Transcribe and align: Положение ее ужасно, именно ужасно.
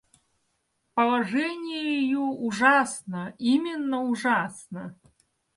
Положение 0.95 2.01
ее 2.01 2.17
ужасно, 2.17 3.35
именно 3.37 4.01
ужасно. 4.01 4.97